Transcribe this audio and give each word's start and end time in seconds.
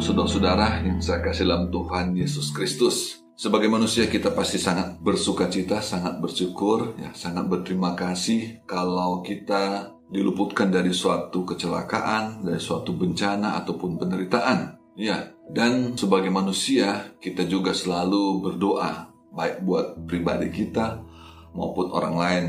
saudara-saudara 0.00 0.80
yang 0.80 0.96
saya 1.04 1.20
kasih 1.20 1.44
dalam 1.44 1.68
Tuhan 1.68 2.16
Yesus 2.16 2.56
Kristus. 2.56 3.20
Sebagai 3.36 3.68
manusia 3.68 4.08
kita 4.08 4.32
pasti 4.32 4.56
sangat 4.56 4.96
bersuka 4.96 5.52
cita, 5.52 5.84
sangat 5.84 6.16
bersyukur, 6.24 6.96
ya, 6.96 7.12
sangat 7.12 7.44
berterima 7.52 7.92
kasih 7.92 8.64
kalau 8.64 9.20
kita 9.20 9.92
diluputkan 10.08 10.72
dari 10.72 10.96
suatu 10.96 11.44
kecelakaan, 11.44 12.40
dari 12.40 12.56
suatu 12.56 12.96
bencana 12.96 13.60
ataupun 13.60 14.00
penderitaan. 14.00 14.80
Ya, 14.96 15.36
dan 15.52 15.96
sebagai 15.96 16.32
manusia 16.32 17.16
kita 17.20 17.44
juga 17.44 17.76
selalu 17.76 18.40
berdoa 18.40 19.12
baik 19.36 19.64
buat 19.68 20.00
pribadi 20.08 20.48
kita 20.48 21.00
maupun 21.52 21.92
orang 21.92 22.16
lain. 22.16 22.44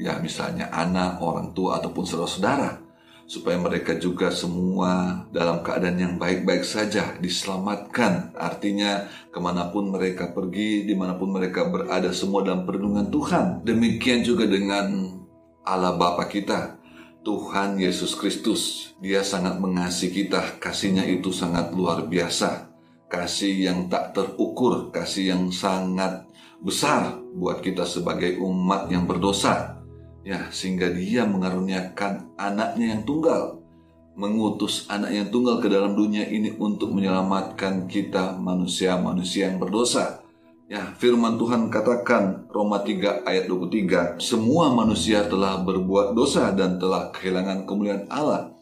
Ya, 0.00 0.16
misalnya 0.24 0.72
anak, 0.72 1.20
orang 1.20 1.52
tua 1.52 1.84
ataupun 1.84 2.04
saudara-saudara 2.08 2.87
supaya 3.28 3.60
mereka 3.60 3.92
juga 4.00 4.32
semua 4.32 5.22
dalam 5.28 5.60
keadaan 5.60 6.00
yang 6.00 6.14
baik-baik 6.16 6.64
saja 6.64 7.12
diselamatkan. 7.20 8.32
Artinya 8.32 9.04
ke 9.28 9.36
mana 9.36 9.68
pun 9.68 9.92
mereka 9.92 10.32
pergi 10.32 10.88
di 10.88 10.96
mana 10.96 11.12
pun 11.20 11.28
mereka 11.36 11.68
berada 11.68 12.08
semua 12.16 12.40
dalam 12.40 12.64
perlindungan 12.64 13.12
Tuhan. 13.12 13.46
Demikian 13.68 14.24
juga 14.24 14.48
dengan 14.48 15.12
Allah 15.60 16.00
Bapa 16.00 16.24
kita 16.24 16.80
Tuhan 17.20 17.76
Yesus 17.76 18.16
Kristus. 18.16 18.96
Dia 19.04 19.20
sangat 19.20 19.60
mengasihi 19.60 20.24
kita. 20.24 20.56
Kasihnya 20.56 21.04
itu 21.04 21.28
sangat 21.28 21.76
luar 21.76 22.08
biasa. 22.08 22.72
Kasih 23.12 23.68
yang 23.68 23.92
tak 23.92 24.16
terukur 24.16 24.88
kasih 24.88 25.36
yang 25.36 25.52
sangat 25.52 26.24
besar 26.64 27.20
buat 27.36 27.60
kita 27.60 27.84
sebagai 27.84 28.40
umat 28.40 28.88
yang 28.92 29.04
berdosa 29.08 29.78
Ya, 30.26 30.50
sehingga 30.50 30.90
dia 30.90 31.24
mengaruniakan 31.24 32.34
anaknya 32.34 32.96
yang 32.98 33.02
tunggal. 33.06 33.62
Mengutus 34.18 34.90
anak 34.90 35.14
yang 35.14 35.28
tunggal 35.30 35.62
ke 35.62 35.70
dalam 35.70 35.94
dunia 35.94 36.26
ini 36.26 36.50
untuk 36.58 36.90
menyelamatkan 36.90 37.86
kita 37.86 38.34
manusia-manusia 38.34 39.46
yang 39.46 39.62
berdosa. 39.62 40.26
Ya, 40.68 40.92
firman 41.00 41.40
Tuhan 41.40 41.72
katakan 41.72 42.50
Roma 42.52 42.84
3 42.84 43.24
ayat 43.24 43.48
23, 43.48 44.20
semua 44.20 44.68
manusia 44.68 45.24
telah 45.24 45.64
berbuat 45.64 46.12
dosa 46.12 46.52
dan 46.52 46.76
telah 46.76 47.08
kehilangan 47.14 47.64
kemuliaan 47.64 48.04
Allah. 48.12 48.57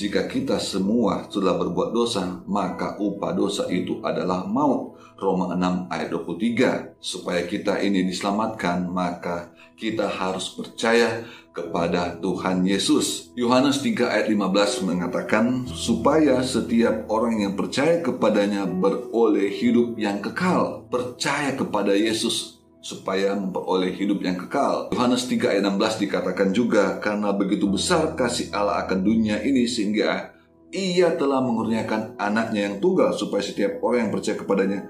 Jika 0.00 0.24
kita 0.32 0.56
semua 0.56 1.28
sudah 1.28 1.60
berbuat 1.60 1.92
dosa, 1.92 2.40
maka 2.48 2.96
upah 2.96 3.36
dosa 3.36 3.68
itu 3.68 4.00
adalah 4.00 4.48
maut. 4.48 4.96
Roma 5.20 5.52
6 5.52 5.92
ayat 5.92 6.08
23. 6.08 6.96
Supaya 6.96 7.44
kita 7.44 7.76
ini 7.84 8.08
diselamatkan, 8.08 8.88
maka 8.88 9.52
kita 9.76 10.08
harus 10.08 10.56
percaya 10.56 11.20
kepada 11.52 12.16
Tuhan 12.16 12.64
Yesus. 12.64 13.28
Yohanes 13.36 13.84
3 13.84 14.08
ayat 14.08 14.32
15 14.32 14.88
mengatakan 14.88 15.68
supaya 15.68 16.40
setiap 16.40 17.04
orang 17.12 17.44
yang 17.44 17.52
percaya 17.52 18.00
kepadanya 18.00 18.64
beroleh 18.64 19.52
hidup 19.52 20.00
yang 20.00 20.24
kekal. 20.24 20.88
Percaya 20.88 21.52
kepada 21.52 21.92
Yesus 21.92 22.59
supaya 22.80 23.36
memperoleh 23.36 23.92
hidup 23.92 24.24
yang 24.24 24.40
kekal. 24.40 24.88
Yohanes 24.92 25.28
3 25.28 25.60
ayat 25.60 25.64
16 25.68 26.04
dikatakan 26.08 26.48
juga 26.56 26.96
karena 26.98 27.32
begitu 27.36 27.68
besar 27.68 28.16
kasih 28.16 28.48
Allah 28.56 28.80
akan 28.84 29.04
dunia 29.04 29.40
ini 29.44 29.68
sehingga 29.68 30.32
ia 30.72 31.12
telah 31.14 31.44
mengurniakan 31.44 32.16
anaknya 32.16 32.72
yang 32.72 32.76
tunggal 32.80 33.12
supaya 33.12 33.42
setiap 33.44 33.82
orang 33.84 34.08
yang 34.08 34.12
percaya 34.14 34.36
kepadanya 34.38 34.80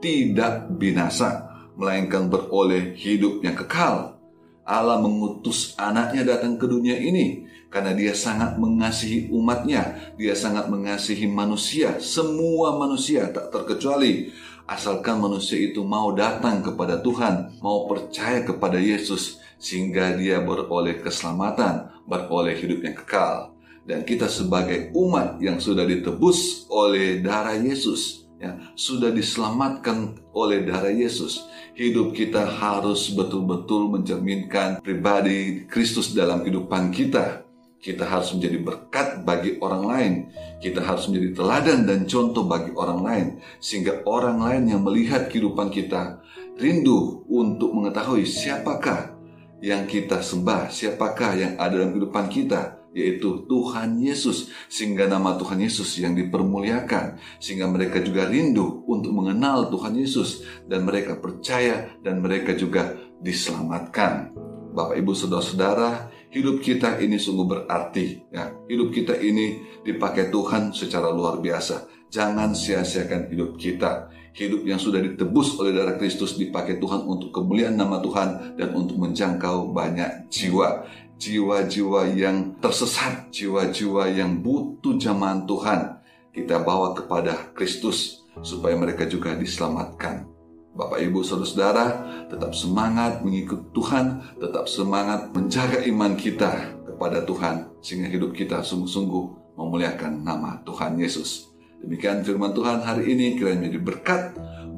tidak 0.00 0.68
binasa, 0.80 1.48
melainkan 1.76 2.28
beroleh 2.30 2.96
hidup 2.96 3.44
yang 3.44 3.56
kekal. 3.58 4.16
Allah 4.64 5.02
mengutus 5.02 5.74
anaknya 5.74 6.22
datang 6.22 6.54
ke 6.54 6.68
dunia 6.68 6.94
ini 6.94 7.48
karena 7.72 7.90
dia 7.90 8.14
sangat 8.14 8.54
mengasihi 8.60 9.32
umatnya, 9.32 10.14
dia 10.14 10.36
sangat 10.36 10.70
mengasihi 10.70 11.26
manusia, 11.26 11.98
semua 11.98 12.78
manusia 12.78 13.30
tak 13.34 13.50
terkecuali. 13.50 14.30
Asalkan 14.70 15.18
manusia 15.18 15.58
itu 15.58 15.82
mau 15.82 16.14
datang 16.14 16.62
kepada 16.62 17.02
Tuhan, 17.02 17.58
mau 17.58 17.90
percaya 17.90 18.46
kepada 18.46 18.78
Yesus, 18.78 19.42
sehingga 19.58 20.14
dia 20.14 20.38
beroleh 20.38 21.02
keselamatan, 21.02 21.90
beroleh 22.06 22.54
hidup 22.54 22.86
yang 22.86 22.94
kekal. 22.94 23.50
Dan 23.82 24.06
kita 24.06 24.30
sebagai 24.30 24.94
umat 24.94 25.42
yang 25.42 25.58
sudah 25.58 25.82
ditebus 25.82 26.70
oleh 26.70 27.18
darah 27.18 27.58
Yesus, 27.58 28.30
ya 28.38 28.62
sudah 28.78 29.10
diselamatkan 29.10 30.22
oleh 30.30 30.62
darah 30.62 30.94
Yesus. 30.94 31.50
Hidup 31.74 32.14
kita 32.14 32.46
harus 32.46 33.10
betul-betul 33.10 33.90
mencerminkan 33.90 34.78
pribadi 34.86 35.66
Kristus 35.66 36.14
dalam 36.14 36.46
kehidupan 36.46 36.94
kita. 36.94 37.42
Kita 37.80 38.04
harus 38.04 38.36
menjadi 38.36 38.60
berkat 38.60 39.24
bagi 39.24 39.56
orang 39.64 39.82
lain. 39.88 40.12
Kita 40.60 40.84
harus 40.84 41.08
menjadi 41.08 41.40
teladan 41.40 41.88
dan 41.88 42.04
contoh 42.04 42.44
bagi 42.44 42.76
orang 42.76 43.00
lain. 43.00 43.26
Sehingga 43.56 44.04
orang 44.04 44.36
lain 44.44 44.64
yang 44.68 44.84
melihat 44.84 45.32
kehidupan 45.32 45.72
kita 45.72 46.20
rindu 46.60 47.24
untuk 47.24 47.72
mengetahui 47.72 48.28
siapakah 48.28 49.16
yang 49.64 49.88
kita 49.88 50.20
sembah, 50.20 50.68
siapakah 50.68 51.32
yang 51.36 51.52
ada 51.56 51.80
dalam 51.80 51.96
kehidupan 51.96 52.28
kita 52.28 52.80
yaitu 52.90 53.46
Tuhan 53.46 54.02
Yesus 54.02 54.50
sehingga 54.66 55.06
nama 55.06 55.38
Tuhan 55.38 55.62
Yesus 55.62 55.94
yang 56.02 56.18
dipermuliakan 56.18 57.22
sehingga 57.38 57.70
mereka 57.70 58.02
juga 58.02 58.26
rindu 58.26 58.82
untuk 58.90 59.14
mengenal 59.14 59.70
Tuhan 59.70 59.94
Yesus 59.94 60.42
dan 60.66 60.82
mereka 60.82 61.14
percaya 61.22 61.86
dan 62.02 62.18
mereka 62.18 62.50
juga 62.58 62.98
diselamatkan. 63.22 64.34
Bapak 64.74 64.98
Ibu 64.98 65.12
Saudara-saudara, 65.14 66.10
hidup 66.30 66.62
kita 66.62 67.02
ini 67.02 67.18
sungguh 67.18 67.46
berarti 67.46 68.30
ya. 68.30 68.54
Hidup 68.70 68.94
kita 68.94 69.18
ini 69.18 69.66
dipakai 69.82 70.30
Tuhan 70.30 70.70
secara 70.70 71.10
luar 71.10 71.42
biasa. 71.42 71.90
Jangan 72.10 72.54
sia-siakan 72.54 73.30
hidup 73.30 73.58
kita. 73.58 74.10
Hidup 74.30 74.62
yang 74.62 74.78
sudah 74.78 75.02
ditebus 75.02 75.58
oleh 75.58 75.74
darah 75.74 75.98
Kristus 75.98 76.38
dipakai 76.38 76.78
Tuhan 76.78 77.02
untuk 77.02 77.34
kemuliaan 77.34 77.74
nama 77.74 77.98
Tuhan 77.98 78.54
dan 78.54 78.70
untuk 78.78 79.02
menjangkau 79.02 79.74
banyak 79.74 80.30
jiwa 80.30 80.86
jiwa-jiwa 81.20 82.16
yang 82.16 82.56
tersesat, 82.64 83.28
jiwa-jiwa 83.28 84.08
yang 84.08 84.40
butuh 84.40 84.96
zaman 84.96 85.44
Tuhan, 85.44 86.00
kita 86.32 86.64
bawa 86.64 86.96
kepada 86.96 87.52
Kristus 87.52 88.24
supaya 88.40 88.72
mereka 88.72 89.04
juga 89.04 89.36
diselamatkan. 89.36 90.39
Bapak, 90.70 91.02
Ibu, 91.02 91.26
Saudara-saudara, 91.26 91.86
tetap 92.30 92.54
semangat 92.54 93.26
mengikut 93.26 93.74
Tuhan, 93.74 94.22
tetap 94.38 94.70
semangat 94.70 95.34
menjaga 95.34 95.82
iman 95.82 96.14
kita 96.14 96.78
kepada 96.86 97.26
Tuhan, 97.26 97.74
sehingga 97.82 98.06
hidup 98.06 98.30
kita 98.38 98.62
sungguh-sungguh 98.62 99.56
memuliakan 99.58 100.22
nama 100.22 100.62
Tuhan 100.62 100.94
Yesus. 101.02 101.50
Demikian 101.82 102.22
firman 102.22 102.54
Tuhan 102.54 102.86
hari 102.86 103.10
ini 103.10 103.34
kiranya 103.34 103.66
menjadi 103.66 103.80
berkat 103.82 104.22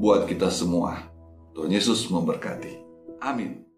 buat 0.00 0.24
kita 0.24 0.48
semua. 0.48 1.12
Tuhan 1.52 1.68
Yesus 1.68 2.08
memberkati. 2.08 2.72
Amin. 3.20 3.71